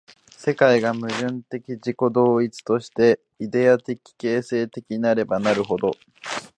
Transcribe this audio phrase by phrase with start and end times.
[0.35, 5.91] 世界が矛盾的自己同一として、イデヤ的形成的なればなるほど、